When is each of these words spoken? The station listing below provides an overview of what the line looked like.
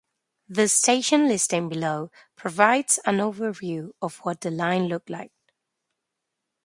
The 0.49 0.67
station 0.67 1.27
listing 1.27 1.69
below 1.69 2.09
provides 2.35 2.97
an 3.05 3.17
overview 3.19 3.91
of 4.01 4.17
what 4.25 4.41
the 4.41 4.49
line 4.49 4.87
looked 4.87 5.11
like. 5.11 5.31